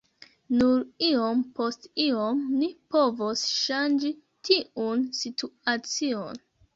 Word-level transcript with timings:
Nur 0.59 0.77
iom 1.07 1.41
post 1.59 1.83
iom 2.05 2.39
ni 2.61 2.69
povos 2.95 3.43
ŝanĝi 3.57 4.09
tiun 4.49 5.05
situacion. 5.19 6.41